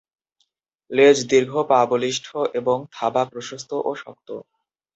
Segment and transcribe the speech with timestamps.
[0.91, 2.27] লেজ দীর্ঘ, পা বলিষ্ঠ
[2.53, 4.29] এবং থাবা প্রশস্ত ও শক্ত।